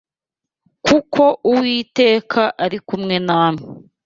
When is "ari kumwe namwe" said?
2.63-3.67